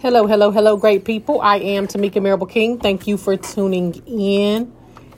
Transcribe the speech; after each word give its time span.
Hello, 0.00 0.26
hello, 0.26 0.50
hello, 0.50 0.78
great 0.78 1.04
people. 1.04 1.42
I 1.42 1.56
am 1.56 1.86
Tamika 1.86 2.22
Marable 2.22 2.46
King. 2.46 2.78
Thank 2.78 3.06
you 3.06 3.18
for 3.18 3.36
tuning 3.36 3.94
in 4.06 4.72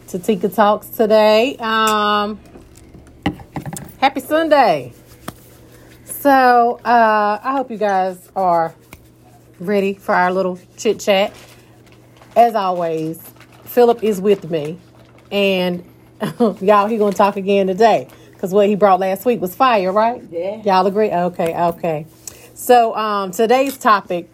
to 0.08 0.18
Tika 0.18 0.48
Talks 0.48 0.88
today. 0.88 1.57
Um, 1.60 2.41
happy 4.00 4.18
Sunday. 4.18 4.92
So, 6.05 6.81
uh, 6.84 7.39
I 7.41 7.53
hope 7.53 7.71
you 7.71 7.76
guys 7.76 8.29
are 8.34 8.75
ready 9.61 9.95
for 9.95 10.16
our 10.16 10.32
little 10.32 10.59
chit 10.77 10.99
chat. 10.99 11.33
As 12.35 12.57
always, 12.57 13.23
Philip 13.62 14.03
is 14.03 14.21
with 14.21 14.51
me, 14.51 14.80
and 15.30 15.85
y'all, 16.61 16.89
he 16.89 16.99
gonna 16.99 17.12
talk 17.12 17.37
again 17.37 17.69
today 17.69 18.09
because 18.33 18.53
what 18.53 18.67
he 18.67 18.75
brought 18.75 18.99
last 18.99 19.25
week 19.25 19.41
was 19.41 19.55
fire, 19.55 19.93
right? 19.93 20.25
Yeah. 20.29 20.61
Y'all 20.64 20.87
agree? 20.89 21.12
Okay, 21.12 21.55
okay. 21.57 22.07
So, 22.55 22.96
um, 22.96 23.30
today's 23.30 23.79
topic 23.79 24.29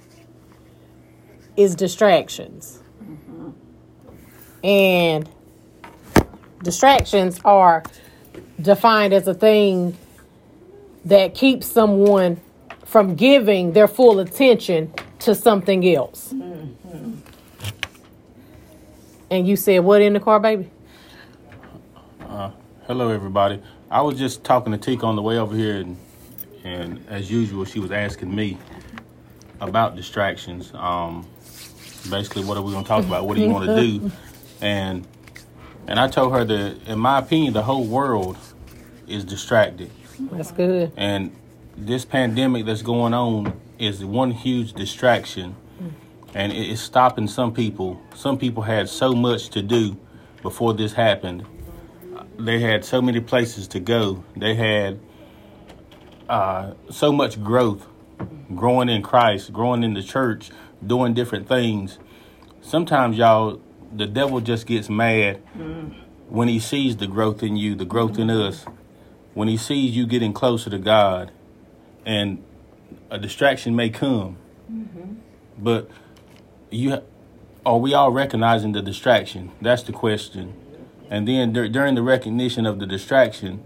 is 1.58 1.74
distractions, 1.74 2.80
and 4.62 5.28
distractions 6.62 7.40
are 7.44 7.82
defined 8.62 9.12
as 9.12 9.26
a 9.26 9.34
thing 9.34 9.98
that 11.04 11.34
keeps 11.34 11.66
someone 11.66 12.40
from 12.84 13.16
giving 13.16 13.72
their 13.72 13.88
full 13.88 14.20
attention 14.20 14.94
to 15.18 15.34
something 15.34 15.86
else. 15.88 16.32
And 19.30 19.46
you 19.46 19.56
said 19.56 19.80
what 19.80 20.00
in 20.00 20.12
the 20.14 20.20
car, 20.20 20.40
baby? 20.40 20.70
Hello, 22.86 23.10
everybody. 23.10 23.60
I 23.90 24.00
was 24.02 24.18
just 24.18 24.44
talking 24.44 24.72
to 24.72 24.78
Tika 24.78 25.04
on 25.04 25.16
the 25.16 25.22
way 25.22 25.38
over 25.38 25.56
here, 25.56 25.76
and, 25.76 25.98
and 26.64 27.04
as 27.08 27.30
usual, 27.30 27.64
she 27.66 27.80
was 27.80 27.90
asking 27.90 28.34
me 28.34 28.58
about 29.60 29.96
distractions. 29.96 30.72
Um, 30.74 31.26
basically, 32.10 32.44
what 32.44 32.56
are 32.56 32.62
we 32.62 32.72
going 32.72 32.84
to 32.84 32.88
talk 32.88 33.04
about? 33.04 33.26
What 33.26 33.36
do 33.36 33.42
you 33.42 33.50
want 33.50 33.66
to 33.66 33.76
do? 33.76 34.10
And 34.60 35.06
and 35.86 36.00
I 36.00 36.08
told 36.08 36.32
her 36.32 36.44
that, 36.44 36.88
in 36.88 36.98
my 36.98 37.20
opinion, 37.20 37.52
the 37.52 37.62
whole 37.62 37.84
world 37.84 38.36
is 39.06 39.24
distracted, 39.24 39.92
That's 40.32 40.50
good. 40.50 40.90
and 40.96 41.30
this 41.76 42.04
pandemic 42.04 42.66
that's 42.66 42.82
going 42.82 43.14
on 43.14 43.52
is 43.78 44.04
one 44.04 44.32
huge 44.32 44.72
distraction, 44.72 45.54
and 46.34 46.50
it 46.50 46.68
is 46.68 46.80
stopping 46.80 47.28
some 47.28 47.54
people. 47.54 48.02
Some 48.16 48.36
people 48.36 48.64
had 48.64 48.88
so 48.88 49.14
much 49.14 49.50
to 49.50 49.62
do 49.62 49.96
before 50.42 50.74
this 50.74 50.94
happened 50.94 51.46
they 52.38 52.60
had 52.60 52.84
so 52.84 53.02
many 53.02 53.20
places 53.20 53.68
to 53.68 53.80
go. 53.80 54.24
They 54.36 54.54
had 54.54 55.00
uh, 56.28 56.72
so 56.90 57.12
much 57.12 57.42
growth, 57.42 57.86
growing 58.54 58.88
in 58.88 59.02
Christ, 59.02 59.52
growing 59.52 59.82
in 59.82 59.94
the 59.94 60.02
church, 60.02 60.50
doing 60.84 61.14
different 61.14 61.48
things. 61.48 61.98
Sometimes, 62.60 63.16
y'all, 63.16 63.60
the 63.94 64.06
devil 64.06 64.40
just 64.40 64.66
gets 64.66 64.88
mad 64.88 65.42
mm. 65.56 65.94
when 66.28 66.48
he 66.48 66.58
sees 66.58 66.96
the 66.96 67.06
growth 67.06 67.42
in 67.42 67.56
you, 67.56 67.74
the 67.74 67.84
growth 67.84 68.18
in 68.18 68.28
mm-hmm. 68.28 68.48
us, 68.48 68.66
when 69.34 69.48
he 69.48 69.56
sees 69.56 69.96
you 69.96 70.06
getting 70.06 70.32
closer 70.32 70.70
to 70.70 70.78
God, 70.78 71.30
and 72.04 72.42
a 73.10 73.18
distraction 73.18 73.76
may 73.76 73.90
come. 73.90 74.36
Mm-hmm. 74.70 75.14
But 75.58 75.90
you 76.70 77.02
are 77.64 77.78
we 77.78 77.92
all 77.94 78.10
recognizing 78.10 78.72
the 78.72 78.82
distraction? 78.82 79.52
That's 79.60 79.82
the 79.82 79.92
question. 79.92 80.54
And 81.10 81.26
then 81.26 81.52
dur- 81.52 81.68
during 81.68 81.94
the 81.94 82.02
recognition 82.02 82.66
of 82.66 82.78
the 82.78 82.86
distraction, 82.86 83.62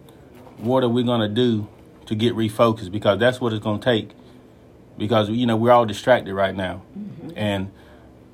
what 0.57 0.83
are 0.83 0.89
we 0.89 1.03
going 1.03 1.21
to 1.21 1.29
do 1.29 1.69
to 2.07 2.15
get 2.15 2.35
refocused? 2.35 2.91
Because 2.91 3.19
that's 3.19 3.41
what 3.41 3.53
it's 3.53 3.63
going 3.63 3.81
to 3.81 3.85
take. 3.85 4.11
Because, 4.99 5.31
you 5.31 5.47
know, 5.47 5.57
we're 5.57 5.73
all 5.73 5.87
distracted 5.87 6.35
right 6.35 6.55
now. 6.55 6.83
And 7.35 7.71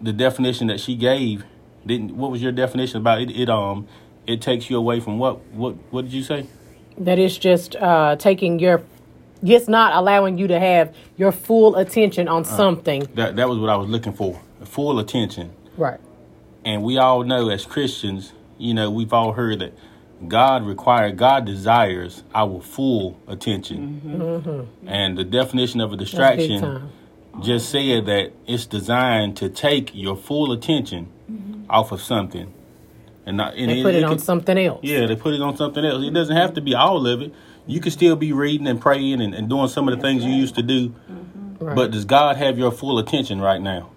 the 0.00 0.12
definition 0.12 0.66
that 0.68 0.80
she 0.80 0.94
gave, 0.96 1.44
didn't, 1.86 2.16
what 2.16 2.30
was 2.30 2.42
your 2.42 2.52
definition 2.52 2.98
about 2.98 3.20
it? 3.20 3.30
It, 3.30 3.48
um, 3.48 3.86
it 4.26 4.42
takes 4.42 4.68
you 4.68 4.76
away 4.76 5.00
from 5.00 5.18
what, 5.18 5.44
what, 5.52 5.74
what 5.90 6.02
did 6.02 6.12
you 6.12 6.22
say? 6.22 6.46
That 6.98 7.18
it's 7.18 7.38
just 7.38 7.76
uh, 7.76 8.16
taking 8.16 8.58
your, 8.58 8.82
it's 9.42 9.68
not 9.68 9.94
allowing 9.94 10.36
you 10.36 10.48
to 10.48 10.58
have 10.58 10.94
your 11.16 11.32
full 11.32 11.76
attention 11.76 12.28
on 12.28 12.44
something. 12.44 13.08
That, 13.14 13.36
that 13.36 13.48
was 13.48 13.58
what 13.58 13.70
I 13.70 13.76
was 13.76 13.88
looking 13.88 14.12
for. 14.12 14.40
Full 14.64 14.98
attention. 14.98 15.52
Right. 15.76 16.00
And 16.64 16.82
we 16.82 16.98
all 16.98 17.22
know 17.22 17.48
as 17.48 17.64
Christians, 17.64 18.32
you 18.58 18.74
know, 18.74 18.90
we've 18.90 19.12
all 19.12 19.32
heard 19.32 19.60
that 19.60 19.72
God 20.26 20.66
requires, 20.66 21.14
God 21.14 21.44
desires 21.44 22.24
our 22.34 22.60
full 22.60 23.20
attention. 23.28 24.70
And 24.86 25.16
the 25.16 25.24
definition 25.24 25.80
of 25.80 25.92
a 25.92 25.96
Mm-hmm. 25.96 25.98
That's 25.98 26.10
big 26.36 26.48
distraction 26.48 26.90
just 27.42 27.70
said 27.70 28.06
that 28.06 28.32
it's 28.46 28.66
designed 28.66 29.36
to 29.36 29.48
take 29.48 29.94
your 29.94 30.16
full 30.16 30.50
attention 30.52 31.64
off 31.70 31.92
of 31.92 32.00
something. 32.00 32.52
And 33.26 33.36
not 33.36 33.54
and 33.54 33.70
Mm-hmm. 33.70 33.76
They 33.76 33.82
put 33.82 33.94
it 33.94 34.04
on 34.04 34.10
could- 34.12 34.20
something 34.22 34.58
else. 34.58 34.80
Yeah, 34.82 35.06
they 35.06 35.14
put 35.16 35.34
it 35.34 35.40
on 35.40 35.56
something 35.56 35.84
else. 35.84 36.02
It 36.02 36.12
doesn't 36.14 36.34
have 36.36 36.54
to 36.54 36.60
be 36.60 36.74
all 36.74 37.06
of 37.06 37.22
it. 37.22 37.32
You 37.66 37.80
can 37.80 37.92
still 37.92 38.16
be 38.16 38.32
reading 38.32 38.66
and 38.66 38.80
praying 38.80 39.20
and, 39.20 39.34
and 39.34 39.48
doing 39.48 39.68
some 39.68 39.88
of 39.88 39.94
the 39.94 40.00
things 40.00 40.24
you 40.24 40.32
used 40.32 40.54
to 40.56 40.62
do. 40.62 40.94
Right. 41.60 41.76
But 41.76 41.90
does 41.90 42.04
God 42.06 42.36
have 42.38 42.58
your 42.58 42.72
full 42.72 42.98
attention 42.98 43.40
right 43.40 43.60
now? 43.60 43.90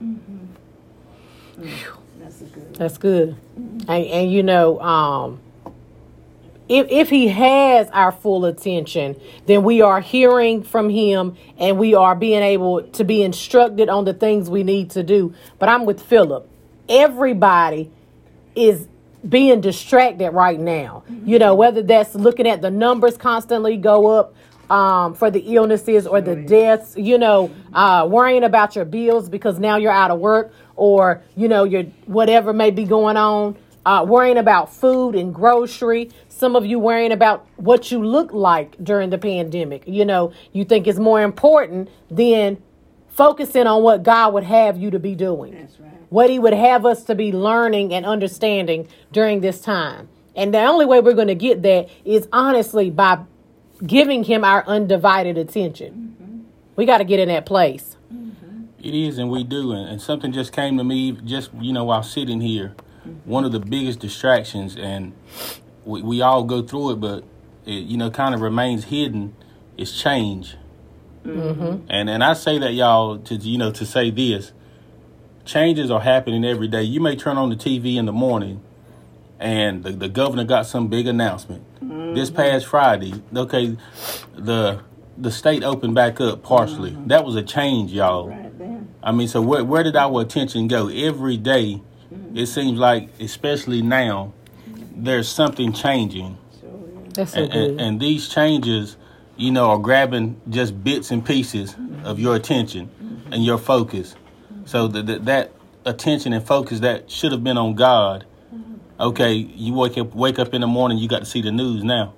That's 1.58 2.42
good. 2.42 2.76
That's 2.76 2.98
good. 2.98 3.36
And, 3.56 3.90
and 3.90 4.32
you 4.32 4.44
know, 4.44 4.80
um, 4.82 5.40
if 6.72 6.88
if 6.90 7.10
he 7.10 7.28
has 7.28 7.90
our 7.90 8.14
full 8.14 8.46
attention, 8.46 9.20
then 9.46 9.64
we 9.64 9.82
are 9.82 10.00
hearing 10.00 10.64
from 10.64 10.90
him 10.90 11.36
and 11.58 11.78
we 11.78 11.94
are 11.94 12.16
being 12.16 12.42
able 12.42 12.82
to 12.82 13.04
be 13.04 13.24
instructed 13.24 13.90
on 13.90 14.06
the 14.06 14.14
things 14.14 14.50
we 14.50 14.64
need 14.64 14.90
to 14.92 15.04
do. 15.04 15.34
But 15.60 15.68
I'm 15.68 15.86
with 15.86 16.02
Philip. 16.02 16.50
Everybody 16.88 17.92
is 18.56 18.88
being 19.28 19.60
distracted 19.60 20.32
right 20.32 20.60
now. 20.60 21.04
You 21.26 21.40
know, 21.40 21.56
whether 21.56 21.82
that's 21.84 22.16
looking 22.16 22.48
at 22.48 22.62
the 22.62 22.72
numbers 22.72 23.18
constantly 23.18 23.76
go 23.76 24.08
up 24.08 24.34
um, 24.70 25.14
for 25.14 25.30
the 25.30 25.42
illnesses 25.42 26.08
or 26.08 26.22
the 26.22 26.38
deaths, 26.38 26.96
you 26.98 27.18
know, 27.18 27.52
uh, 27.74 28.08
worrying 28.10 28.46
about 28.46 28.78
your 28.78 28.86
bills 28.86 29.28
because 29.28 29.60
now 29.60 29.76
you're 29.76 29.92
out 29.92 30.10
of 30.10 30.20
work 30.20 30.54
or, 30.78 31.22
you 31.36 31.50
know, 31.50 31.66
your 31.66 31.84
whatever 32.06 32.54
may 32.54 32.72
be 32.72 32.86
going 32.86 33.18
on, 33.18 33.58
uh, 33.86 34.06
worrying 34.08 34.38
about 34.38 34.74
food 34.74 35.16
and 35.16 35.34
grocery. 35.34 36.10
Some 36.30 36.56
of 36.56 36.66
you 36.66 36.80
worrying 36.80 37.12
about 37.12 37.48
what 37.58 37.92
you 37.92 38.04
look 38.04 38.34
like 38.34 38.76
during 38.84 39.10
the 39.10 39.18
pandemic. 39.18 39.84
You 39.88 40.06
know, 40.06 40.34
you 40.54 40.66
think 40.66 40.88
it's 40.88 41.00
more 41.00 41.22
important 41.22 41.90
than 42.10 42.62
focusing 43.10 43.68
on 43.68 43.84
what 43.84 44.04
God 44.04 44.34
would 44.34 44.44
have 44.44 44.78
you 44.78 44.90
to 44.92 45.00
be 45.00 45.16
doing 45.16 45.54
That's 45.54 45.80
right. 45.80 45.92
what 46.10 46.30
he 46.30 46.40
would 46.40 46.54
have 46.54 46.86
us 46.86 47.04
to 47.06 47.16
be 47.16 47.32
learning 47.32 47.94
and 47.94 48.06
understanding 48.06 48.88
during 49.12 49.42
this 49.42 49.62
time. 49.62 50.10
And 50.36 50.54
the 50.54 50.60
only 50.60 50.86
way 50.86 51.02
we're 51.02 51.14
going 51.14 51.28
to 51.28 51.36
get 51.36 51.62
that 51.64 51.90
is 52.06 52.28
honestly 52.32 52.90
by 52.90 53.20
giving 53.86 54.24
him 54.24 54.46
our 54.46 54.66
undivided 54.66 55.38
attention. 55.38 56.48
We 56.76 56.86
got 56.86 57.00
to 57.00 57.04
get 57.04 57.20
in 57.20 57.28
that 57.28 57.46
place. 57.46 57.98
It 58.82 58.96
is, 58.96 59.18
and 59.18 59.30
we 59.30 59.44
do. 59.44 59.74
And, 59.74 59.90
and 59.90 60.02
something 60.02 60.32
just 60.32 60.54
came 60.54 60.78
to 60.78 60.84
me 60.84 61.12
just, 61.12 61.52
you 61.60 61.74
know, 61.74 61.84
while 61.84 62.02
sitting 62.02 62.42
here. 62.42 62.74
One 63.32 63.46
of 63.46 63.54
the 63.54 63.62
biggest 63.62 64.00
distractions, 64.00 64.76
and 64.76 65.14
we, 65.86 66.02
we 66.02 66.22
all 66.22 66.44
go 66.44 66.62
through 66.62 66.92
it, 66.92 66.96
but 66.96 67.24
it, 67.66 67.86
you 67.86 67.96
know, 67.96 68.12
kind 68.12 68.36
of 68.36 68.42
remains 68.42 68.84
hidden, 68.86 69.34
is 69.78 69.98
change. 69.98 70.58
Mm-hmm. 71.24 71.86
And 71.90 72.10
and 72.10 72.26
I 72.26 72.34
say 72.34 72.60
that, 72.60 72.74
y'all, 72.74 73.20
to, 73.20 73.36
you 73.36 73.58
know, 73.58 73.72
to 73.72 73.86
say 73.86 74.12
this 74.12 74.52
changes 75.46 75.90
are 75.90 76.02
happening 76.02 76.44
every 76.44 76.68
day. 76.68 76.84
You 76.84 77.00
may 77.00 77.16
turn 77.16 77.38
on 77.38 77.50
the 77.50 77.56
TV 77.56 77.96
in 77.96 78.06
the 78.06 78.12
morning, 78.12 78.62
and 79.40 79.86
the, 79.86 79.92
the 79.92 80.10
governor 80.10 80.44
got 80.44 80.66
some 80.66 80.90
big 80.90 81.08
announcement. 81.08 81.64
This 81.80 82.30
mm-hmm. 82.30 82.36
past 82.36 82.66
Friday, 82.66 83.14
okay, 83.34 83.78
the 84.36 84.82
the 85.18 85.32
state 85.32 85.64
opened 85.64 85.96
back 85.96 86.20
up 86.20 86.44
partially. 86.44 86.92
Mm-hmm. 86.92 87.08
That 87.08 87.24
was 87.24 87.38
a 87.38 87.44
change, 87.44 87.94
y'all. 87.94 88.28
Right 88.28 88.60
there. 88.60 88.82
I 89.02 89.14
mean, 89.14 89.30
so 89.30 89.42
where 89.42 89.64
where 89.64 89.84
did 89.84 89.96
our 89.96 90.20
attention 90.20 90.68
go? 90.68 90.90
Every 90.90 91.38
day, 91.38 91.82
Mm-hmm. 92.14 92.38
it 92.38 92.48
seems 92.48 92.78
like, 92.78 93.10
especially 93.20 93.82
now, 93.82 94.34
there's 94.96 95.30
something 95.30 95.72
changing, 95.72 96.38
That's 97.14 97.34
so 97.34 97.44
and, 97.44 97.52
good. 97.52 97.70
and, 97.70 97.82
and 97.82 98.00
these 98.02 98.28
changes, 98.28 98.98
you 99.38 99.52
know, 99.52 99.70
are 99.70 99.78
grabbing 99.78 100.40
just 100.50 100.84
bits 100.84 101.12
and 101.12 101.26
pieces 101.26 101.74
mm-hmm. 101.74 102.06
of 102.06 102.20
your 102.20 102.36
attention 102.36 102.88
mm-hmm. 102.88 103.34
and 103.34 103.46
your 103.46 103.58
focus. 103.58 104.16
So 104.66 104.88
that 104.90 105.06
that 105.08 105.26
that 105.26 105.52
attention 105.86 106.34
and 106.34 106.46
focus 106.46 106.82
that 106.82 107.10
should 107.10 107.32
have 107.32 107.44
been 107.44 107.58
on 107.58 107.76
God. 107.76 108.26
Okay, 109.00 109.34
you 109.34 109.74
wake 109.74 109.98
up 109.98 110.14
wake 110.14 110.38
up 110.38 110.54
in 110.54 110.62
the 110.62 110.68
morning, 110.68 110.98
you 110.98 111.08
got 111.08 111.20
to 111.20 111.26
see 111.26 111.42
the 111.42 111.52
news 111.52 111.84
now, 111.84 112.14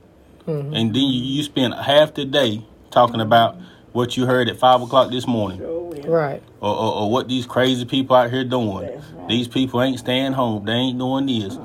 and 0.47 0.73
then 0.73 0.95
you, 0.95 1.35
you 1.37 1.43
spend 1.43 1.73
half 1.73 2.13
the 2.15 2.25
day 2.25 2.65
talking 2.91 3.21
about 3.21 3.57
what 3.93 4.17
you 4.17 4.25
heard 4.25 4.49
at 4.49 4.57
five 4.57 4.81
o'clock 4.81 5.11
this 5.11 5.25
morning 5.25 5.61
So 6.01 6.09
right. 6.09 6.41
or, 6.61 6.69
or, 6.75 6.93
or 7.03 7.11
what 7.11 7.27
these 7.27 7.45
crazy 7.45 7.85
people 7.85 8.15
out 8.15 8.31
here 8.31 8.43
doing. 8.43 8.87
Right. 8.87 9.27
These 9.29 9.47
people 9.47 9.81
ain't 9.81 9.99
staying 9.99 10.33
home. 10.33 10.65
They 10.65 10.73
ain't 10.73 10.97
doing 10.99 11.25
this. 11.25 11.57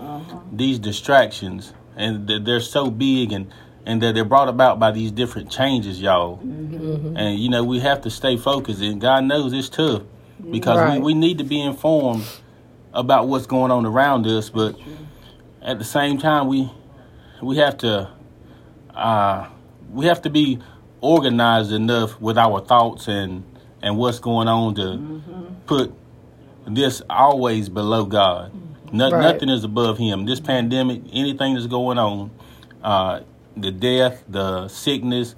These 0.53 0.79
distractions, 0.79 1.73
and 1.97 2.27
th- 2.29 2.45
they're 2.45 2.61
so 2.61 2.91
big, 2.91 3.33
and 3.33 3.53
and 3.87 4.03
that 4.03 4.15
they're 4.15 4.25
brought 4.25 4.49
about 4.49 4.79
by 4.79 4.91
these 4.91 5.11
different 5.11 5.51
changes, 5.51 6.01
y'all. 6.01 6.39
Mm-hmm. 6.39 7.17
And 7.17 7.39
you 7.39 7.49
know 7.49 7.65
we 7.65 7.81
have 7.81 8.03
to 8.03 8.11
stay 8.11 8.37
focused. 8.37 8.81
And 8.83 9.01
God 9.01 9.25
knows 9.25 9.53
it's 9.53 9.69
tough. 9.69 10.03
because 10.51 10.79
Right. 10.79 11.01
we, 11.01 11.07
we 11.07 11.15
need 11.15 11.39
to 11.39 11.45
be 11.45 11.61
informed 11.61 12.25
about 12.93 13.29
what's 13.29 13.47
going 13.47 13.71
on 13.71 13.85
around 13.87 14.27
us, 14.27 14.51
but 14.51 14.77
at 15.63 15.79
the 15.79 15.85
same 15.85 16.19
time 16.19 16.49
we 16.49 16.71
we 17.43 17.57
have 17.59 17.77
to 17.79 18.11
uh, 18.95 19.49
we 19.93 20.07
have 20.07 20.23
to 20.23 20.31
be 20.31 20.59
organized 21.01 21.73
enough 21.73 22.21
with 22.21 22.37
our 22.39 22.61
thoughts 22.61 23.07
and 23.09 23.45
and 23.83 23.97
what's 23.97 24.19
going 24.19 24.49
on 24.49 24.75
to 24.77 25.23
put 25.67 25.93
this 26.67 27.03
always 27.09 27.69
below 27.69 28.05
God. 28.05 28.53
No, 28.93 29.11
Right. 29.11 29.23
Nothing 29.35 29.49
is 29.51 29.65
above 29.65 29.99
Him. 29.99 30.25
This 30.25 30.41
pandemic, 30.41 31.03
anything 31.13 31.55
that's 31.55 31.67
going 31.67 31.99
on, 31.99 32.31
uh, 32.83 33.21
the 33.57 33.71
death, 33.71 34.25
the 34.29 34.69
sickness, 34.69 35.35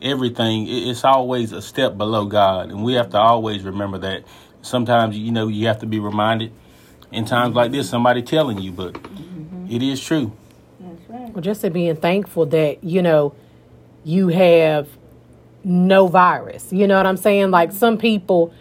everything, 0.00 0.66
it- 0.66 0.88
it's 0.88 1.04
always 1.04 1.52
a 1.52 1.60
step 1.62 1.96
below 1.98 2.24
God, 2.24 2.70
and 2.70 2.82
we 2.84 2.94
have 2.94 3.10
to 3.10 3.18
always 3.18 3.62
remember 3.62 3.98
that. 3.98 4.22
Sometimes, 4.62 5.16
you 5.18 5.32
know, 5.32 5.48
you 5.48 5.66
have 5.66 5.78
to 5.80 5.86
be 5.86 5.98
reminded 5.98 6.50
in 7.12 7.24
times 7.24 7.54
like 7.54 7.70
this, 7.72 7.88
somebody 7.88 8.22
telling 8.22 8.58
you, 8.58 8.72
but 8.72 8.96
it 9.68 9.82
is 9.82 10.00
true. 10.00 10.32
That's 10.80 11.10
right. 11.10 11.32
Well, 11.34 11.42
just 11.42 11.60
to 11.62 11.70
being 11.70 11.96
thankful 11.96 12.46
that, 12.46 12.82
you 12.82 13.02
know, 13.02 13.34
you 14.04 14.28
have 14.28 14.88
no 15.64 16.06
virus. 16.06 16.72
You 16.72 16.86
know 16.86 16.96
what 16.96 17.06
I'm 17.06 17.16
saying? 17.16 17.50
Like 17.50 17.70
mm-hmm. 17.70 17.78
some 17.78 17.98
people 17.98 18.52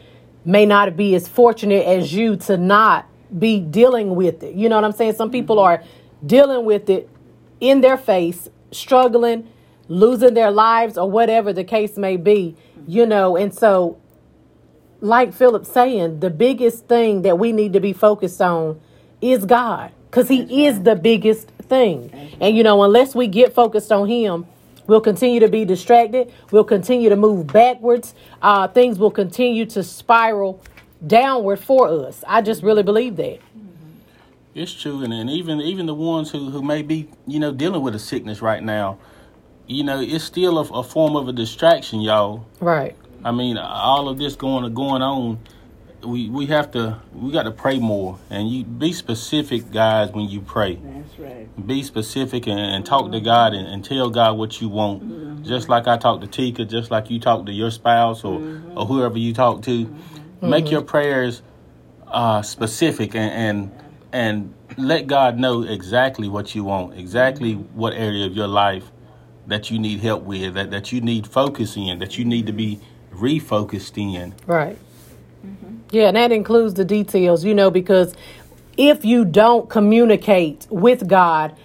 may 0.45 0.65
not 0.65 0.95
be 0.95 1.15
as 1.15 1.27
fortunate 1.27 1.85
as 1.85 2.13
you 2.13 2.35
to 2.35 2.57
not 2.57 3.07
be 3.37 3.59
dealing 3.59 4.15
with 4.15 4.43
it. 4.43 4.55
You 4.55 4.69
know 4.69 4.75
what 4.75 4.85
I'm 4.85 4.91
saying? 4.91 5.13
Some 5.13 5.31
people 5.31 5.57
mm-hmm. 5.57 5.83
are 5.83 5.87
dealing 6.25 6.65
with 6.65 6.89
it 6.89 7.09
in 7.59 7.81
their 7.81 7.97
face, 7.97 8.49
struggling, 8.71 9.49
losing 9.87 10.33
their 10.33 10.51
lives, 10.51 10.97
or 10.97 11.09
whatever 11.09 11.53
the 11.53 11.63
case 11.63 11.97
may 11.97 12.17
be, 12.17 12.55
mm-hmm. 12.77 12.91
you 12.91 13.05
know, 13.05 13.37
and 13.37 13.53
so 13.53 13.97
like 15.03 15.33
Philip 15.33 15.65
saying, 15.65 16.21
the 16.21 16.29
biggest 16.29 16.87
thing 16.87 17.23
that 17.23 17.37
we 17.37 17.51
need 17.51 17.73
to 17.73 17.81
be 17.81 17.91
focused 17.91 18.41
on 18.41 18.79
is 19.19 19.45
God, 19.45 19.91
because 20.09 20.29
He 20.29 20.65
is 20.65 20.83
the 20.83 20.95
biggest 20.95 21.49
thing. 21.67 22.09
And 22.39 22.55
you 22.55 22.63
know, 22.63 22.81
unless 22.83 23.13
we 23.13 23.27
get 23.27 23.53
focused 23.53 23.91
on 23.91 24.07
Him, 24.07 24.45
we'll 24.87 25.01
continue 25.01 25.39
to 25.39 25.47
be 25.47 25.65
distracted. 25.65 26.31
We'll 26.51 26.63
continue 26.63 27.09
to 27.09 27.15
move 27.15 27.47
backwards. 27.47 28.13
Uh, 28.41 28.67
things 28.67 28.99
will 28.99 29.11
continue 29.11 29.65
to 29.67 29.83
spiral 29.83 30.61
downward 31.05 31.59
for 31.59 31.87
us. 31.87 32.23
I 32.27 32.41
just 32.41 32.63
really 32.63 32.83
believe 32.83 33.15
that. 33.17 33.39
It's 34.55 34.73
true, 34.73 35.03
and, 35.03 35.11
and 35.11 35.29
even 35.31 35.61
even 35.61 35.87
the 35.87 35.95
ones 35.95 36.29
who, 36.29 36.51
who 36.51 36.61
may 36.61 36.83
be 36.83 37.09
you 37.25 37.39
know 37.39 37.51
dealing 37.51 37.81
with 37.81 37.95
a 37.95 37.99
sickness 37.99 38.39
right 38.39 38.61
now, 38.61 38.99
you 39.65 39.83
know, 39.83 39.99
it's 39.99 40.23
still 40.23 40.59
a, 40.59 40.79
a 40.79 40.83
form 40.83 41.15
of 41.15 41.27
a 41.27 41.33
distraction, 41.33 42.01
y'all. 42.01 42.45
Right. 42.59 42.95
I 43.25 43.31
mean, 43.31 43.57
all 43.57 44.09
of 44.09 44.17
this 44.19 44.35
going 44.35 44.71
going 44.73 45.01
on, 45.01 45.39
we 46.05 46.29
we 46.29 46.45
have 46.47 46.71
to 46.71 46.99
we 47.13 47.31
got 47.31 47.43
to 47.43 47.51
pray 47.51 47.79
more, 47.79 48.19
and 48.29 48.49
you 48.49 48.63
be 48.63 48.93
specific, 48.93 49.71
guys, 49.71 50.11
when 50.11 50.29
you 50.29 50.41
pray. 50.41 50.75
That's 50.75 51.19
right. 51.19 51.67
Be 51.67 51.83
specific 51.83 52.47
and, 52.47 52.59
and 52.59 52.85
talk 52.85 53.11
to 53.11 53.19
God 53.19 53.53
and, 53.53 53.67
and 53.67 53.83
tell 53.83 54.09
God 54.09 54.37
what 54.37 54.61
you 54.61 54.69
want. 54.69 55.03
Mm-hmm. 55.03 55.43
Just 55.43 55.69
like 55.69 55.87
I 55.87 55.97
talk 55.97 56.21
to 56.21 56.27
Tika, 56.27 56.65
just 56.65 56.91
like 56.91 57.09
you 57.09 57.19
talk 57.19 57.45
to 57.45 57.51
your 57.51 57.71
spouse 57.71 58.23
or 58.23 58.39
mm-hmm. 58.39 58.77
or 58.77 58.85
whoever 58.85 59.17
you 59.17 59.33
talk 59.33 59.61
to. 59.63 59.85
Mm-hmm. 59.85 60.49
Make 60.49 60.69
your 60.69 60.81
prayers 60.81 61.41
uh, 62.07 62.41
specific 62.41 63.15
and, 63.15 63.31
and 63.31 63.83
and 64.11 64.53
let 64.77 65.07
God 65.07 65.37
know 65.37 65.63
exactly 65.63 66.27
what 66.27 66.55
you 66.55 66.63
want, 66.63 66.97
exactly 66.97 67.53
what 67.53 67.93
area 67.93 68.25
of 68.25 68.35
your 68.35 68.47
life 68.47 68.91
that 69.47 69.69
you 69.69 69.79
need 69.79 69.99
help 69.99 70.23
with, 70.23 70.53
that, 70.53 70.71
that 70.71 70.91
you 70.91 71.01
need 71.01 71.27
focus 71.27 71.75
in, 71.75 71.99
that 71.99 72.17
you 72.17 72.25
need 72.25 72.45
to 72.47 72.53
be 72.53 72.79
refocused 73.13 73.97
in. 73.97 74.33
Right. 74.45 74.77
Yeah, 75.93 76.07
and 76.07 76.17
that 76.17 76.31
includes 76.31 76.73
the 76.73 76.85
details, 76.85 77.45
you 77.45 77.53
know, 77.53 77.69
because 77.69 78.15
if 78.77 79.05
you 79.05 79.25
don't 79.25 79.69
communicate 79.69 80.65
with 80.71 81.07
God 81.07 81.55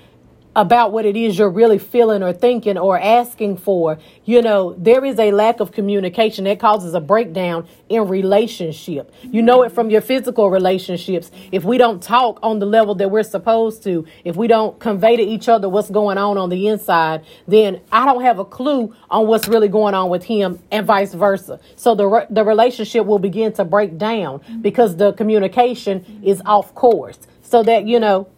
about 0.59 0.91
what 0.91 1.07
it 1.07 1.15
is 1.17 1.39
you're 1.39 1.49
really 1.49 1.79
feeling 1.79 2.21
or 2.21 2.33
thinking 2.33 2.77
or 2.77 2.99
asking 2.99 3.57
for, 3.57 3.97
you 4.25 4.43
know, 4.43 4.75
there 4.77 5.05
is 5.05 5.17
a 5.21 5.31
lack 5.31 5.61
of 5.61 5.71
communication 5.71 6.45
that 6.47 6.59
causes 6.59 6.95
a 6.95 7.01
breakdown 7.01 7.65
in 7.89 8.09
relationship. 8.09 9.15
You 9.23 9.41
know 9.41 9.63
it 9.63 9.71
from 9.71 9.89
your 9.89 10.01
physical 10.01 10.51
relationships. 10.51 11.31
If 11.53 11.63
we 11.63 11.79
don't 11.79 12.03
talk 12.03 12.41
on 12.43 12.59
the 12.59 12.67
level 12.67 12.97
that 12.97 13.09
we're 13.09 13.23
supposed 13.23 13.85
to, 13.85 14.05
if 14.25 14.35
we 14.35 14.49
don't 14.49 14.77
convey 14.81 15.15
to 15.15 15.23
each 15.23 15.49
other 15.49 15.69
what's 15.69 15.91
going 15.91 16.19
on 16.19 16.37
on 16.37 16.51
the 16.51 16.67
inside, 16.67 17.25
then 17.47 17.81
I 17.93 18.05
don't 18.05 18.23
have 18.23 18.41
a 18.41 18.45
clue 18.45 18.97
on 19.11 19.29
what's 19.29 19.47
really 19.47 19.69
going 19.69 19.95
on 19.95 20.11
with 20.11 20.25
him 20.25 20.59
and 20.73 20.85
vice 20.85 21.15
versa. 21.15 21.61
So 21.77 21.95
the 21.95 22.09
re- 22.09 22.27
the 22.31 22.43
relationship 22.43 23.07
will 23.07 23.21
begin 23.21 23.53
to 23.53 23.65
break 23.65 23.97
down 23.97 24.41
because 24.61 24.97
the 24.97 25.13
communication 25.13 26.21
is 26.25 26.43
off 26.45 26.75
course. 26.75 27.21
So 27.43 27.63
that, 27.63 27.87
you 27.87 28.01
know, 28.01 28.29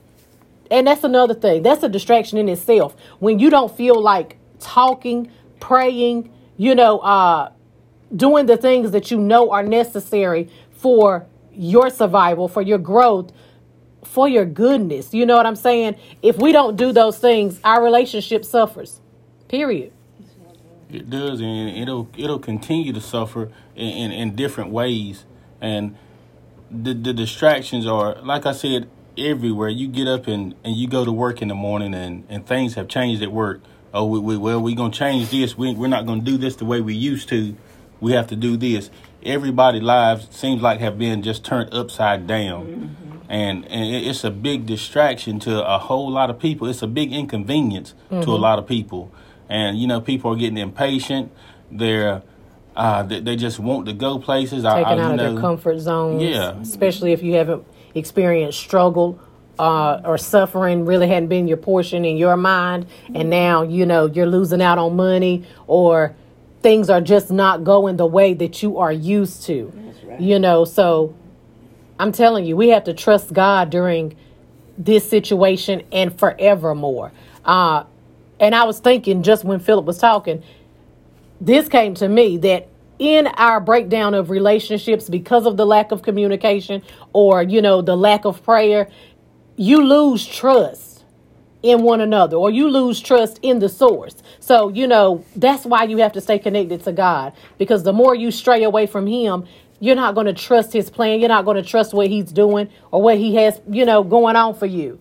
and 0.70 0.86
that's 0.86 1.04
another 1.04 1.34
thing. 1.34 1.62
That's 1.62 1.82
a 1.82 1.88
distraction 1.88 2.38
in 2.38 2.48
itself. 2.48 2.94
When 3.18 3.38
you 3.38 3.50
don't 3.50 3.74
feel 3.76 4.00
like 4.00 4.38
talking, 4.60 5.30
praying, 5.58 6.32
you 6.56 6.74
know, 6.74 6.98
uh, 7.00 7.52
doing 8.14 8.46
the 8.46 8.56
things 8.56 8.90
that 8.92 9.10
you 9.10 9.18
know 9.18 9.50
are 9.50 9.62
necessary 9.62 10.48
for 10.70 11.26
your 11.52 11.90
survival, 11.90 12.48
for 12.48 12.62
your 12.62 12.78
growth, 12.78 13.32
for 14.04 14.28
your 14.28 14.44
goodness. 14.44 15.12
You 15.12 15.26
know 15.26 15.36
what 15.36 15.46
I'm 15.46 15.56
saying? 15.56 15.96
If 16.22 16.38
we 16.38 16.52
don't 16.52 16.76
do 16.76 16.92
those 16.92 17.18
things, 17.18 17.60
our 17.64 17.82
relationship 17.82 18.44
suffers. 18.44 19.00
Period. 19.48 19.92
It 20.92 21.08
does, 21.08 21.40
and 21.40 21.70
it'll 21.70 22.08
it'll 22.16 22.40
continue 22.40 22.92
to 22.92 23.00
suffer 23.00 23.50
in, 23.76 23.88
in, 23.88 24.12
in 24.12 24.34
different 24.34 24.70
ways. 24.70 25.24
And 25.60 25.96
the 26.70 26.94
the 26.94 27.12
distractions 27.12 27.86
are, 27.86 28.20
like 28.22 28.44
I 28.44 28.52
said, 28.52 28.88
everywhere. 29.20 29.68
You 29.68 29.88
get 29.88 30.08
up 30.08 30.26
and, 30.26 30.54
and 30.64 30.74
you 30.74 30.88
go 30.88 31.04
to 31.04 31.12
work 31.12 31.42
in 31.42 31.48
the 31.48 31.54
morning, 31.54 31.94
and, 31.94 32.24
and 32.28 32.46
things 32.46 32.74
have 32.74 32.88
changed 32.88 33.22
at 33.22 33.32
work. 33.32 33.60
Oh, 33.92 34.06
we, 34.06 34.18
we 34.20 34.36
well, 34.36 34.60
we're 34.60 34.76
gonna 34.76 34.92
change 34.92 35.30
this. 35.30 35.56
We 35.56 35.74
we're 35.74 35.88
not 35.88 36.06
gonna 36.06 36.22
do 36.22 36.36
this 36.36 36.56
the 36.56 36.64
way 36.64 36.80
we 36.80 36.94
used 36.94 37.28
to. 37.30 37.56
We 38.00 38.12
have 38.12 38.28
to 38.28 38.36
do 38.36 38.56
this. 38.56 38.90
Everybody' 39.22 39.80
lives 39.80 40.28
seems 40.30 40.62
like 40.62 40.80
have 40.80 40.98
been 40.98 41.22
just 41.22 41.44
turned 41.44 41.74
upside 41.74 42.26
down. 42.26 42.96
And, 43.28 43.64
and 43.66 43.94
it's 43.94 44.24
a 44.24 44.30
big 44.30 44.66
distraction 44.66 45.38
to 45.40 45.64
a 45.64 45.78
whole 45.78 46.10
lot 46.10 46.30
of 46.30 46.40
people. 46.40 46.66
It's 46.66 46.82
a 46.82 46.88
big 46.88 47.12
inconvenience 47.12 47.94
to 48.10 48.30
a 48.30 48.40
lot 48.40 48.58
of 48.58 48.66
people. 48.66 49.12
And 49.48 49.78
you 49.78 49.86
know, 49.86 50.00
people 50.00 50.32
are 50.32 50.36
getting 50.36 50.56
impatient. 50.56 51.30
They're 51.70 52.22
uh, 52.76 53.02
they, 53.02 53.20
they 53.20 53.36
just 53.36 53.58
want 53.58 53.86
to 53.86 53.92
go 53.92 54.18
places. 54.18 54.64
I, 54.64 54.80
I, 54.80 54.84
Taken 54.84 54.98
out 55.00 55.10
of 55.12 55.16
know, 55.16 55.32
their 55.32 55.40
comfort 55.40 55.78
zones. 55.80 56.22
Yeah. 56.22 56.58
Especially 56.60 57.12
if 57.12 57.22
you 57.22 57.34
haven't 57.34 57.64
experienced 57.94 58.58
struggle 58.58 59.18
uh, 59.58 60.00
or 60.04 60.16
suffering 60.16 60.86
really 60.86 61.06
hadn't 61.06 61.28
been 61.28 61.46
your 61.46 61.58
portion 61.58 62.04
in 62.04 62.16
your 62.16 62.36
mind. 62.36 62.86
And 63.14 63.28
now, 63.28 63.62
you 63.62 63.84
know, 63.84 64.06
you're 64.06 64.26
losing 64.26 64.62
out 64.62 64.78
on 64.78 64.96
money 64.96 65.44
or 65.66 66.16
things 66.62 66.88
are 66.88 67.00
just 67.00 67.30
not 67.30 67.62
going 67.62 67.96
the 67.96 68.06
way 68.06 68.32
that 68.34 68.62
you 68.62 68.78
are 68.78 68.92
used 68.92 69.44
to. 69.44 69.72
Right. 70.04 70.20
You 70.20 70.38
know, 70.38 70.64
so 70.64 71.14
I'm 71.98 72.12
telling 72.12 72.46
you, 72.46 72.56
we 72.56 72.68
have 72.68 72.84
to 72.84 72.94
trust 72.94 73.32
God 73.32 73.68
during 73.68 74.16
this 74.78 75.08
situation 75.08 75.82
and 75.92 76.18
forevermore. 76.18 77.12
Uh, 77.44 77.84
and 78.38 78.54
I 78.54 78.64
was 78.64 78.80
thinking 78.80 79.22
just 79.22 79.44
when 79.44 79.60
Philip 79.60 79.84
was 79.84 79.98
talking, 79.98 80.42
this 81.40 81.68
came 81.68 81.94
to 81.96 82.08
me 82.08 82.38
that 82.38 82.68
in 83.00 83.26
our 83.28 83.60
breakdown 83.60 84.12
of 84.12 84.28
relationships 84.28 85.08
because 85.08 85.46
of 85.46 85.56
the 85.56 85.66
lack 85.66 85.90
of 85.90 86.02
communication 86.02 86.82
or, 87.14 87.42
you 87.42 87.60
know, 87.62 87.80
the 87.80 87.96
lack 87.96 88.26
of 88.26 88.44
prayer, 88.44 88.88
you 89.56 89.82
lose 89.82 90.24
trust 90.26 91.02
in 91.62 91.82
one 91.82 92.02
another 92.02 92.36
or 92.36 92.50
you 92.50 92.68
lose 92.68 93.00
trust 93.00 93.40
in 93.42 93.58
the 93.58 93.70
source. 93.70 94.22
So, 94.38 94.68
you 94.68 94.86
know, 94.86 95.24
that's 95.34 95.64
why 95.64 95.84
you 95.84 95.96
have 95.96 96.12
to 96.12 96.20
stay 96.20 96.38
connected 96.38 96.84
to 96.84 96.92
God 96.92 97.32
because 97.56 97.84
the 97.84 97.92
more 97.92 98.14
you 98.14 98.30
stray 98.30 98.62
away 98.62 98.86
from 98.86 99.06
Him, 99.06 99.46
you're 99.80 99.96
not 99.96 100.14
going 100.14 100.26
to 100.26 100.34
trust 100.34 100.74
His 100.74 100.90
plan. 100.90 101.20
You're 101.20 101.30
not 101.30 101.46
going 101.46 101.56
to 101.56 101.68
trust 101.68 101.94
what 101.94 102.08
He's 102.08 102.30
doing 102.30 102.68
or 102.90 103.00
what 103.00 103.16
He 103.16 103.34
has, 103.36 103.62
you 103.68 103.86
know, 103.86 104.04
going 104.04 104.36
on 104.36 104.54
for 104.54 104.66
you. 104.66 105.00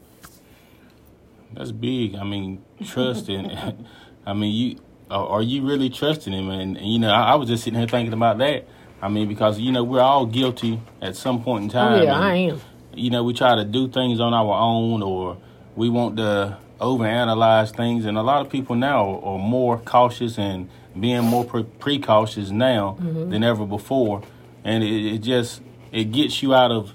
That's 1.51 1.74
big. 1.74 2.15
I 2.15 2.24
mean, 2.24 2.63
trust 2.86 3.27
in. 3.27 3.86
I 4.25 4.34
mean, 4.34 4.53
you 4.53 4.79
are 5.18 5.42
you 5.42 5.66
really 5.68 5.89
trusting 5.89 6.34
him? 6.34 6.50
And, 6.50 6.78
and, 6.78 6.88
you 6.88 7.00
know, 7.00 7.10
I, 7.12 7.32
I 7.32 7.36
was 7.36 7.50
just 7.50 7.63
sitting 7.63 7.80
here 7.80 7.88
thinking 7.88 8.13
about 8.13 8.38
that. 8.39 8.68
I 9.01 9.08
mean, 9.08 9.28
because 9.28 9.60
you 9.60 9.72
know 9.72 9.84
we're 9.84 10.01
all 10.01 10.25
guilty 10.25 10.82
at 11.01 11.16
some 11.16 11.42
point 11.44 11.63
in 11.66 11.70
time. 11.70 12.00
Oh, 12.01 12.04
yeah, 12.04 12.16
and, 12.16 12.24
I 12.24 12.36
am. 12.36 12.62
You 12.94 13.10
know, 13.12 13.24
we 13.24 13.34
try 13.34 13.56
to 13.56 13.63
do 13.63 13.88
things 13.88 14.20
on 14.20 14.34
our 14.34 14.54
own, 14.54 15.01
or 15.01 15.38
we 15.75 15.89
want 15.89 16.18
to 16.18 16.58
overanalyze 16.82 17.75
things, 17.75 18.06
and 18.06 18.18
a 18.18 18.22
lot 18.22 18.46
of 18.46 18.51
people 18.51 18.75
now 18.75 19.20
are, 19.22 19.38
more 19.39 19.78
cautious 19.78 20.38
and 20.38 20.70
being 21.00 21.24
more 21.24 21.46
pre- 21.46 21.63
precautious 21.63 22.50
now 22.51 22.98
Mm-hmm. 23.00 23.30
than 23.30 23.44
ever 23.44 23.66
before, 23.66 24.22
and 24.66 24.84
it, 24.84 25.13
it 25.16 25.18
just 25.20 25.62
it 25.92 26.12
gets 26.12 26.44
you 26.44 26.54
out 26.54 26.72
of 26.72 26.94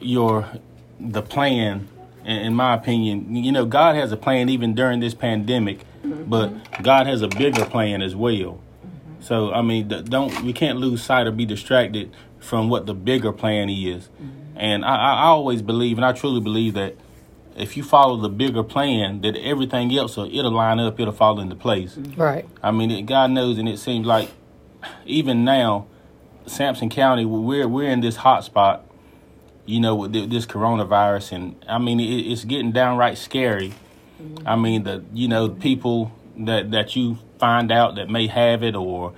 your 0.00 0.48
the 1.00 1.22
plan 1.22 1.88
in 2.24 2.54
my 2.54 2.74
opinion 2.74 3.34
you 3.36 3.52
know 3.52 3.66
god 3.66 3.94
has 3.96 4.12
a 4.12 4.16
plan 4.16 4.48
even 4.48 4.74
during 4.74 5.00
this 5.00 5.14
pandemic 5.14 5.80
Mm-hmm. 6.04 6.24
but 6.24 6.82
god 6.82 7.06
has 7.06 7.22
a 7.22 7.28
bigger 7.28 7.64
plan 7.64 8.02
as 8.02 8.14
well 8.14 8.60
mm-hmm. 8.60 9.22
so 9.22 9.52
i 9.52 9.62
mean 9.62 9.88
don't 9.88 10.42
we 10.42 10.52
can't 10.52 10.78
lose 10.78 11.02
sight 11.02 11.26
or 11.26 11.32
be 11.32 11.46
distracted 11.46 12.14
from 12.44 12.68
what 12.68 12.86
the 12.86 12.94
bigger 12.94 13.32
plan 13.32 13.70
is. 13.70 14.04
Mm-hmm. 14.04 14.56
And 14.56 14.84
I, 14.84 14.96
I 14.96 15.26
always 15.26 15.62
believe, 15.62 15.98
and 15.98 16.04
I 16.04 16.12
truly 16.12 16.40
believe 16.40 16.74
that 16.74 16.96
if 17.56 17.76
you 17.76 17.82
follow 17.82 18.16
the 18.16 18.28
bigger 18.28 18.62
plan, 18.62 19.22
that 19.22 19.36
everything 19.36 19.96
else 19.96 20.16
will 20.16 20.26
it'll 20.26 20.52
line 20.52 20.78
up, 20.78 21.00
it'll 21.00 21.12
fall 21.12 21.40
into 21.40 21.56
place. 21.56 21.96
Right. 21.96 22.46
I 22.62 22.70
mean, 22.70 22.90
it, 22.90 23.02
God 23.02 23.30
knows, 23.30 23.58
and 23.58 23.68
it 23.68 23.78
seems 23.78 24.06
like 24.06 24.28
even 25.06 25.44
now, 25.44 25.86
Sampson 26.46 26.90
County, 26.90 27.24
we're 27.24 27.66
we're 27.66 27.88
in 27.88 28.00
this 28.00 28.16
hot 28.16 28.44
spot, 28.44 28.84
you 29.64 29.80
know, 29.80 29.94
with 29.94 30.12
this 30.12 30.46
coronavirus, 30.46 31.32
and 31.32 31.64
I 31.68 31.78
mean, 31.78 32.00
it, 32.00 32.30
it's 32.30 32.44
getting 32.44 32.70
downright 32.70 33.16
scary. 33.16 33.72
I 34.46 34.56
mean, 34.56 34.84
the 34.84 35.04
you 35.12 35.28
know 35.28 35.48
people 35.48 36.12
that 36.38 36.70
that 36.70 36.96
you 36.96 37.18
find 37.38 37.70
out 37.70 37.96
that 37.96 38.08
may 38.08 38.26
have 38.26 38.62
it, 38.62 38.74
or 38.74 39.12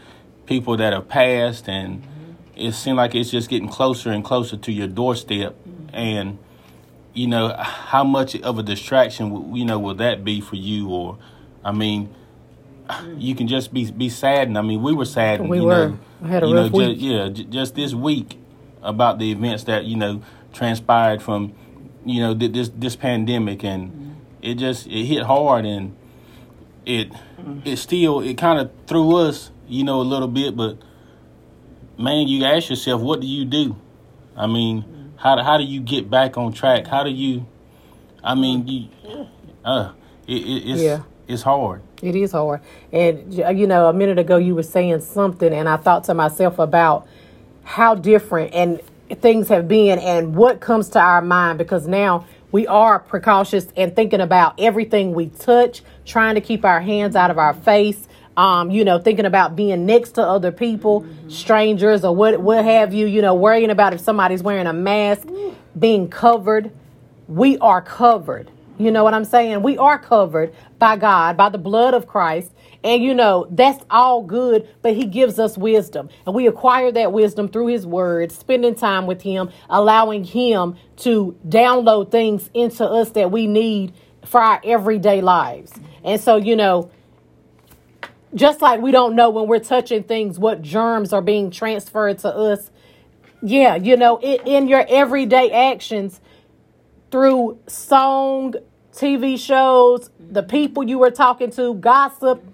people 0.47 0.77
that 0.77 0.93
have 0.93 1.09
passed, 1.09 1.69
and 1.69 2.03
it 2.55 2.73
seems 2.73 2.97
like 2.97 3.15
it's 3.15 3.31
just 3.31 3.49
getting 3.49 3.69
closer 3.69 4.11
and 4.11 4.25
closer 4.25 4.57
to 4.57 4.73
your 4.73 4.89
doorstep, 4.89 5.57
and 5.93 6.39
you 7.15 7.27
know 7.27 7.55
how 7.57 8.05
much 8.05 8.37
of 8.37 8.59
a 8.59 8.63
distraction 8.63 9.55
you 9.55 9.65
know 9.65 9.79
will 9.79 9.95
that 9.95 10.25
be 10.25 10.41
for 10.41 10.57
you, 10.57 10.89
or 10.89 11.19
I 11.65 11.73
mean 11.73 12.15
you 13.17 13.35
can 13.35 13.49
just 13.49 13.73
be 13.73 13.91
be 13.91 14.09
saddened. 14.09 14.57
I 14.57 14.63
mean, 14.63 14.83
we 14.83 14.95
were 14.95 15.05
saddened. 15.05 15.49
We 15.51 15.59
you 15.59 15.65
were. 15.65 15.89
Know, 15.89 15.99
I 16.23 16.29
had 16.29 16.43
a 16.45 16.47
you 16.47 16.55
rough 16.55 16.73
know, 16.73 16.79
week. 16.79 16.99
Just, 16.99 17.01
yeah, 17.01 17.29
j- 17.29 17.45
just 17.45 17.75
this 17.75 17.95
week 17.95 18.39
about 18.83 19.19
the 19.19 19.31
events 19.31 19.65
that 19.65 19.85
you 19.85 19.97
know 19.97 20.23
transpired 20.53 21.23
from 21.23 21.53
you 22.05 22.21
know 22.21 22.35
th- 22.35 22.53
this 22.53 22.71
this 22.75 22.97
pandemic, 22.97 23.65
and 23.65 24.06
it 24.43 24.55
just 24.55 24.87
it 24.87 25.05
hit 25.05 25.23
hard, 25.23 25.65
and 25.67 25.97
it 26.85 27.13
it 27.65 27.77
still 27.77 28.21
it 28.21 28.39
kind 28.39 28.59
of 28.61 28.71
threw 28.87 29.17
us, 29.17 29.51
you 29.69 29.85
know, 29.85 30.01
a 30.01 30.03
little 30.03 30.29
bit. 30.29 30.57
But 30.57 30.79
man, 31.99 32.29
you 32.29 32.45
ask 32.45 32.71
yourself, 32.71 33.01
what 33.03 33.21
do 33.21 33.27
you 33.27 33.45
do? 33.45 33.77
I 34.37 34.47
mean, 34.47 35.13
how 35.17 35.43
how 35.43 35.59
do 35.59 35.65
you 35.65 35.81
get 35.81 36.11
back 36.11 36.37
on 36.37 36.53
track? 36.53 36.87
How 36.87 37.03
do 37.05 37.11
you? 37.11 37.47
I 38.23 38.35
mean, 38.35 38.67
you, 38.67 38.89
uh, 39.65 39.93
it, 40.27 40.35
it, 40.35 40.71
it's 40.71 40.83
Yeah. 40.83 41.03
it's 41.29 41.43
hard. 41.43 41.83
It 42.03 42.15
is 42.15 42.33
hard. 42.33 42.61
And, 42.93 43.33
you 43.33 43.67
know, 43.67 43.89
a 43.89 43.93
minute 43.93 44.19
ago 44.19 44.37
you 44.37 44.55
were 44.55 44.63
saying 44.63 45.01
something, 45.01 45.53
and 45.53 45.69
I 45.69 45.77
thought 45.77 46.05
to 46.05 46.15
myself 46.15 46.59
about 46.59 47.07
how 47.63 47.95
different 47.95 48.53
and 48.53 48.81
things 49.21 49.49
have 49.49 49.69
been 49.69 49.99
and 49.99 50.35
what 50.37 50.61
comes 50.61 50.89
to 50.91 51.01
our 51.01 51.23
mind 51.23 51.59
because 51.59 51.87
now 51.87 52.27
we 52.53 52.67
are 52.67 52.99
precautious 52.99 53.67
and 53.77 53.95
thinking 53.95 54.21
about 54.21 54.55
everything 54.59 55.15
we 55.15 55.27
touch, 55.27 55.83
trying 56.05 56.37
to 56.37 56.41
keep 56.41 56.65
our 56.65 56.81
hands 56.81 57.17
out 57.17 57.31
of 57.31 57.39
our 57.39 57.55
face. 57.55 58.09
Um, 58.37 58.71
you 58.71 58.85
know, 58.85 58.99
thinking 58.99 59.25
about 59.25 59.57
being 59.57 59.87
next 59.87 60.13
to 60.13 60.23
other 60.23 60.53
people, 60.53 61.07
strangers, 61.29 62.05
or 62.05 62.15
what 62.15 62.39
what 62.39 62.65
have 62.65 62.93
you. 62.93 63.07
You 63.07 63.23
know, 63.23 63.35
worrying 63.35 63.71
about 63.71 63.95
if 63.95 64.01
somebody's 64.01 64.43
wearing 64.43 64.67
a 64.67 64.75
mask, 64.75 65.27
being 65.79 66.11
covered 66.11 66.71
we 67.29 67.59
are 67.59 67.83
covered. 67.83 68.51
You 68.79 68.91
know 68.91 69.05
what 69.05 69.15
I'm 69.15 69.25
saying? 69.25 69.63
We 69.63 69.79
are 69.79 69.99
covered 69.99 70.55
by 70.79 70.97
God, 70.97 71.37
by 71.37 71.49
the 71.49 71.59
blood 71.59 71.95
of 71.95 72.07
Christ. 72.07 72.53
And 72.85 73.03
you 73.03 73.15
know, 73.15 73.47
that's 73.51 73.83
all 73.91 74.23
good, 74.23 74.69
but 74.83 74.95
He 74.95 75.07
gives 75.07 75.39
us 75.39 75.57
wisdom. 75.57 76.09
And 76.27 76.35
we 76.35 76.47
acquire 76.47 76.93
that 76.93 77.13
wisdom 77.13 77.49
through 77.49 77.69
His 77.69 77.87
Word, 77.87 78.31
spending 78.33 78.75
time 78.75 79.07
with 79.07 79.23
Him, 79.23 79.51
allowing 79.71 80.25
Him 80.25 80.77
to 80.99 81.37
download 81.49 82.11
things 82.11 82.51
into 82.55 82.85
us 82.85 83.11
that 83.11 83.31
we 83.31 83.47
need 83.47 83.95
for 84.25 84.41
our 84.41 84.61
everyday 84.65 85.21
lives. 85.21 85.73
And 86.05 86.21
so, 86.21 86.37
you 86.37 86.57
know, 86.57 86.91
just 88.35 88.61
like 88.61 88.81
we 88.81 88.91
don't 88.91 89.17
know 89.17 89.31
when 89.31 89.47
we're 89.47 89.59
touching 89.59 90.03
things 90.03 90.39
what 90.39 90.61
germs 90.61 91.13
are 91.13 91.23
being 91.23 91.51
transferred 91.51 92.19
to 92.19 92.29
us. 92.29 92.71
Yeah, 93.43 93.77
you 93.77 93.97
know, 93.97 94.19
in, 94.19 94.47
in 94.47 94.69
your 94.69 94.85
everyday 94.89 95.51
actions, 95.51 96.21
through 97.17 97.59
song, 97.67 98.53
TV 98.93 99.39
shows, 99.39 100.11
the 100.19 100.43
people 100.43 100.87
you 100.87 100.99
were 100.99 101.11
talking 101.11 101.51
to, 101.51 101.73
gossip, 101.77 102.45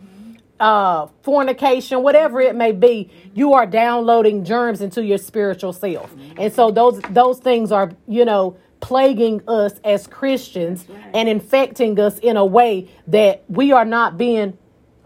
uh, 0.60 1.08
fornication, 1.22 2.00
whatever 2.04 2.40
it 2.40 2.54
may 2.54 2.70
be, 2.70 3.10
you 3.34 3.54
are 3.54 3.66
downloading 3.66 4.44
germs 4.44 4.80
into 4.80 5.04
your 5.04 5.18
spiritual 5.18 5.72
self. 5.72 6.14
And 6.38 6.52
so 6.52 6.70
those 6.70 7.00
those 7.10 7.40
things 7.40 7.72
are, 7.72 7.90
you 8.06 8.24
know, 8.24 8.56
plaguing 8.78 9.42
us 9.48 9.80
as 9.82 10.06
Christians 10.06 10.86
and 11.12 11.28
infecting 11.28 11.98
us 11.98 12.20
in 12.20 12.36
a 12.36 12.46
way 12.46 12.88
that 13.08 13.42
we 13.48 13.72
are 13.72 13.84
not 13.84 14.16
being 14.16 14.56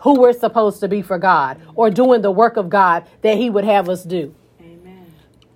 who 0.01 0.21
we're 0.21 0.35
supposed 0.35 0.81
to 0.81 0.89
be 0.89 1.01
for 1.01 1.19
God 1.19 1.59
or 1.75 1.89
doing 1.89 2.21
the 2.21 2.31
work 2.31 2.59
of 2.59 2.69
God 2.69 3.07
that 3.23 3.39
he 3.39 3.49
would 3.49 3.65
have 3.65 3.89
us 3.89 4.05
do. 4.05 4.35
Amen. 4.61 5.15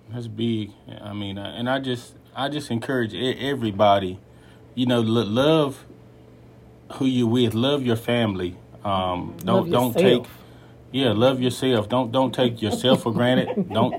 That's 0.09 0.27
big. 0.27 0.71
I 0.99 1.13
mean, 1.13 1.37
uh, 1.37 1.53
and 1.55 1.69
I 1.69 1.77
just, 1.77 2.15
I 2.35 2.49
just 2.49 2.71
encourage 2.71 3.13
everybody, 3.13 4.19
you 4.75 4.85
know, 4.85 5.01
love 5.01 5.85
who 6.93 7.05
you 7.05 7.27
with, 7.27 7.53
love 7.53 7.83
your 7.83 7.95
family. 7.95 8.55
Um, 8.83 9.35
don't 9.43 9.69
don't 9.69 9.93
take, 9.93 10.25
yeah, 10.91 11.11
love 11.11 11.41
yourself. 11.41 11.89
Don't 11.89 12.11
don't 12.11 12.33
take 12.33 12.61
yourself 12.61 13.03
for 13.03 13.13
granted. 13.13 13.49
Don't 13.71 13.95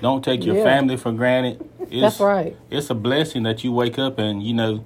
don't 0.00 0.22
take 0.22 0.44
your 0.44 0.56
Yeah. 0.56 0.64
family 0.64 0.96
for 0.96 1.12
granted. 1.12 1.60
It's, 1.90 2.00
That's 2.00 2.20
right. 2.20 2.56
It's 2.70 2.90
a 2.90 2.94
blessing 2.94 3.42
that 3.44 3.64
you 3.64 3.72
wake 3.72 3.98
up 3.98 4.18
and 4.18 4.42
you 4.42 4.54
know 4.54 4.84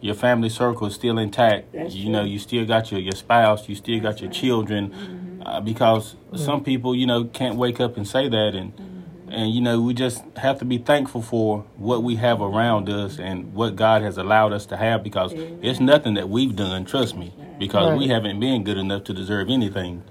your 0.00 0.14
family 0.14 0.48
circle 0.48 0.86
is 0.86 0.94
still 0.94 1.18
intact. 1.18 1.72
That's 1.72 1.94
you 1.94 2.10
know, 2.10 2.22
you 2.24 2.38
still 2.38 2.64
got 2.66 2.90
your 2.92 3.00
your 3.00 3.14
spouse, 3.16 3.68
you 3.68 3.74
still 3.74 4.00
got 4.00 4.20
your 4.20 4.30
children, 4.30 5.42
uh, 5.44 5.60
because 5.60 6.14
some 6.36 6.62
people, 6.62 6.94
you 6.94 7.06
know, 7.06 7.24
can't 7.24 7.56
wake 7.56 7.80
up 7.80 7.96
and 7.96 8.06
say 8.06 8.28
that, 8.28 8.54
and 8.54 8.72
and 9.34 9.52
you 9.54 9.60
know, 9.60 9.80
we 9.80 9.94
just 9.94 10.22
have 10.36 10.58
to 10.60 10.64
be 10.64 10.78
thankful 10.78 11.22
for 11.22 11.64
what 11.76 12.02
we 12.02 12.16
have 12.16 12.40
around 12.40 12.88
us 12.88 13.18
and 13.18 13.52
what 13.54 13.76
God 13.76 14.02
has 14.02 14.16
allowed 14.18 14.52
us 14.52 14.66
to 14.66 14.76
have, 14.76 15.02
because 15.02 15.32
it's 15.34 15.80
nothing 15.80 16.14
that 16.14 16.28
we've 16.28 16.54
done. 16.54 16.84
Trust 16.84 17.16
me, 17.16 17.34
because 17.58 17.98
we 17.98 18.08
haven't 18.08 18.40
been 18.40 18.64
good 18.64 18.78
enough 18.78 19.04
to 19.04 19.12
deserve 19.14 19.50
anything. 19.50 20.02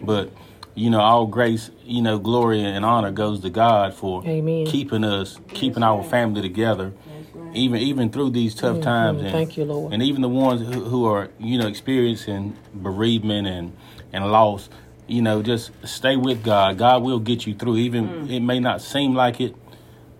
But 0.00 0.30
you 0.74 0.88
know, 0.90 1.00
all 1.00 1.26
grace, 1.26 1.70
you 1.84 2.00
know, 2.02 2.18
glory 2.18 2.62
and 2.62 2.84
honor 2.84 3.10
goes 3.10 3.40
to 3.40 3.50
God 3.50 3.94
for 3.94 4.24
Amen. 4.26 4.66
keeping 4.66 5.04
us, 5.04 5.38
keeping 5.48 5.82
our 5.82 6.02
family 6.02 6.40
together, 6.40 6.92
right. 7.34 7.56
even 7.56 7.80
even 7.80 8.10
through 8.10 8.30
these 8.30 8.54
tough 8.54 8.80
times. 8.80 9.18
And, 9.20 9.28
Mm-hmm. 9.28 9.36
Thank 9.36 9.56
you, 9.58 9.64
Lord. 9.66 9.92
And 9.92 10.02
even 10.02 10.22
the 10.22 10.28
ones 10.30 10.60
who, 10.62 10.84
who 10.84 11.04
are, 11.04 11.28
you 11.38 11.58
know, 11.58 11.66
experiencing 11.66 12.56
bereavement 12.74 13.46
and 13.46 13.76
and 14.14 14.30
loss, 14.30 14.68
you 15.12 15.20
know, 15.22 15.42
just 15.42 15.70
stay 15.84 16.16
with 16.16 16.42
God. 16.42 16.78
God 16.78 17.02
will 17.02 17.18
get 17.20 17.46
you 17.46 17.54
through. 17.54 17.76
Even 17.76 18.30
it 18.30 18.40
may 18.40 18.58
not 18.60 18.80
seem 18.80 19.14
like 19.14 19.40
it, 19.40 19.54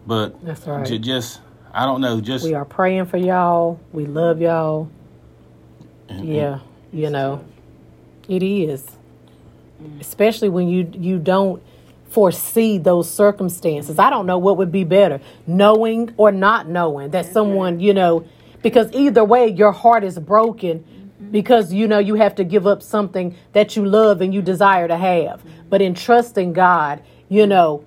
but 0.06 0.34
Mm. 0.34 0.44
That's 0.46 0.66
right. 0.66 0.86
ju- 0.86 0.98
just 0.98 1.40
I 1.74 1.86
don't 1.86 2.02
know, 2.02 2.20
just 2.20 2.44
We 2.44 2.52
are 2.54 2.66
praying 2.66 3.06
for 3.06 3.16
y'all. 3.16 3.80
We 3.92 4.04
love 4.04 4.40
y'all. 4.42 4.88
and- 6.08 6.28
Yeah, 6.28 6.58
you 6.92 7.08
know, 7.08 7.40
it 8.28 8.42
is. 8.42 8.84
Especially 10.00 10.48
when 10.50 10.68
you 10.68 10.88
you 10.92 11.18
don't 11.18 11.62
foresee 12.10 12.76
those 12.76 13.08
circumstances. 13.10 13.98
I 13.98 14.10
don't 14.10 14.26
know 14.26 14.36
what 14.38 14.58
would 14.58 14.70
be 14.70 14.84
better, 14.84 15.20
knowing 15.46 16.12
or 16.18 16.30
not 16.30 16.68
knowing 16.68 17.10
that 17.12 17.24
someone, 17.24 17.80
you 17.80 17.94
know, 17.94 18.24
because 18.62 18.92
either 18.92 19.24
way 19.24 19.48
your 19.48 19.72
heart 19.72 20.04
is 20.04 20.18
broken 20.18 20.84
because 21.32 21.72
you 21.72 21.88
know 21.88 21.98
you 21.98 22.14
have 22.14 22.36
to 22.36 22.44
give 22.44 22.66
up 22.66 22.82
something 22.82 23.34
that 23.52 23.74
you 23.74 23.84
love 23.84 24.20
and 24.20 24.32
you 24.32 24.42
desire 24.42 24.86
to 24.86 24.96
have. 24.96 25.42
But 25.68 25.82
in 25.82 25.94
trusting 25.94 26.52
God, 26.52 27.02
you 27.28 27.46
know, 27.46 27.84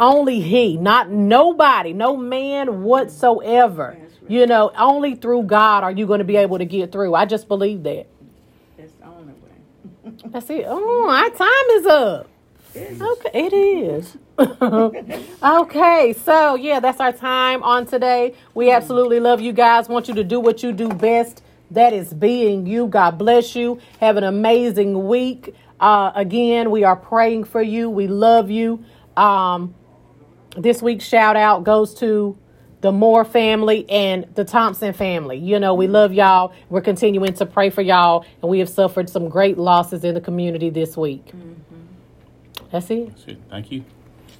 only 0.00 0.40
he, 0.40 0.76
not 0.76 1.10
nobody, 1.10 1.92
no 1.92 2.16
man 2.16 2.82
whatsoever. 2.82 3.98
Right. 3.98 4.10
You 4.30 4.46
know, 4.46 4.70
only 4.78 5.16
through 5.16 5.42
God 5.42 5.84
are 5.84 5.92
you 5.92 6.06
going 6.06 6.20
to 6.20 6.24
be 6.24 6.36
able 6.36 6.58
to 6.58 6.64
get 6.64 6.90
through. 6.90 7.14
I 7.14 7.26
just 7.26 7.46
believe 7.48 7.82
that. 7.82 8.06
That's 8.78 8.92
the 8.92 9.06
only 9.06 9.34
way. 9.34 10.12
That's 10.26 10.48
it. 10.48 10.64
Oh, 10.66 11.08
our 11.10 11.30
time 11.30 11.78
is 11.78 11.86
up. 11.86 12.30
Okay, 12.76 13.46
it 13.46 13.52
is. 13.52 14.16
okay, 15.42 16.12
so 16.12 16.56
yeah, 16.56 16.80
that's 16.80 16.98
our 16.98 17.12
time 17.12 17.62
on 17.62 17.86
today. 17.86 18.34
We 18.52 18.66
mm-hmm. 18.66 18.76
absolutely 18.76 19.20
love 19.20 19.40
you 19.40 19.52
guys. 19.52 19.88
Want 19.88 20.08
you 20.08 20.14
to 20.14 20.24
do 20.24 20.40
what 20.40 20.64
you 20.64 20.72
do 20.72 20.88
best. 20.88 21.43
That 21.70 21.92
is 21.92 22.12
being 22.12 22.66
you. 22.66 22.86
God 22.86 23.18
bless 23.18 23.56
you. 23.56 23.80
Have 24.00 24.16
an 24.16 24.24
amazing 24.24 25.06
week. 25.06 25.54
Uh, 25.80 26.12
again, 26.14 26.70
we 26.70 26.84
are 26.84 26.96
praying 26.96 27.44
for 27.44 27.62
you. 27.62 27.90
We 27.90 28.06
love 28.06 28.50
you. 28.50 28.84
Um, 29.16 29.74
this 30.56 30.82
week's 30.82 31.04
shout 31.04 31.36
out 31.36 31.64
goes 31.64 31.94
to 31.96 32.38
the 32.80 32.92
Moore 32.92 33.24
family 33.24 33.88
and 33.88 34.26
the 34.34 34.44
Thompson 34.44 34.92
family. 34.92 35.38
You 35.38 35.58
know, 35.58 35.74
we 35.74 35.86
love 35.86 36.12
y'all. 36.12 36.52
We're 36.68 36.82
continuing 36.82 37.32
to 37.34 37.46
pray 37.46 37.70
for 37.70 37.80
y'all, 37.80 38.26
and 38.42 38.50
we 38.50 38.58
have 38.58 38.68
suffered 38.68 39.08
some 39.08 39.28
great 39.28 39.56
losses 39.56 40.04
in 40.04 40.14
the 40.14 40.20
community 40.20 40.70
this 40.70 40.96
week. 40.96 41.32
That's 42.70 42.90
it. 42.90 43.08
That's 43.08 43.24
it. 43.28 43.38
Thank 43.48 43.72
you. 43.72 43.84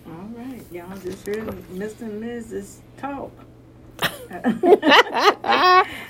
All 0.07 0.29
right. 0.37 0.63
Y'all 0.71 0.97
just 0.99 1.27
heard 1.27 1.47
Mr. 1.73 2.03
and 2.03 2.23
Mrs. 2.23 2.79
talk. 2.99 3.31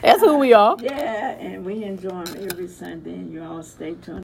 That's 0.03 0.21
who 0.21 0.39
we 0.39 0.53
are. 0.55 0.77
Yeah, 0.81 1.31
and 1.39 1.65
we 1.65 1.85
enjoy 1.85 2.25
them 2.25 2.49
every 2.51 2.69
Sunday, 2.69 3.15
and 3.15 3.33
you 3.33 3.43
all 3.43 3.63
stay 3.63 3.95
tuned. 3.95 4.13